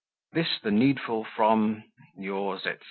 This 0.33 0.57
the 0.63 0.71
needful 0.71 1.25
from 1.35 1.83
Yours, 2.17 2.61
etc. 2.61 2.79